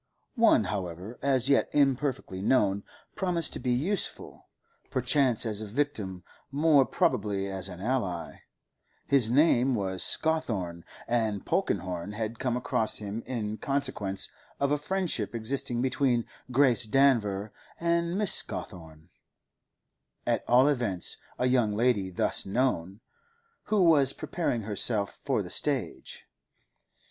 [0.33, 4.47] One, however, as yet imperfectly known, promised to be useful,
[4.89, 8.39] perchance as a victim, more probably as an ally;
[9.05, 14.27] his name was Scawthorne, and Polkenhorne had come across him in consequence
[14.59, 18.37] of a friendship existing between Grace Danver and Mrs.
[18.45, 26.25] Scawthorne—at all events, a young lady thus known—who was preparing herself for the stage.